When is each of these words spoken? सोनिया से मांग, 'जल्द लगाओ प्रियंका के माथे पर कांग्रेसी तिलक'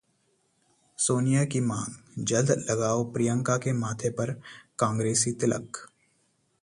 सोनिया 0.97 1.43
से 1.43 1.59
मांग, 1.61 2.23
'जल्द 2.25 2.51
लगाओ 2.69 3.03
प्रियंका 3.13 3.57
के 3.57 3.73
माथे 3.73 4.09
पर 4.09 4.33
कांग्रेसी 4.79 5.31
तिलक' 5.31 5.87